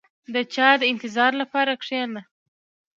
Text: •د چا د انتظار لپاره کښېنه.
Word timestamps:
•د 0.33 0.35
چا 0.53 0.67
د 0.79 0.81
انتظار 0.91 1.31
لپاره 1.41 1.71
کښېنه. 1.81 2.21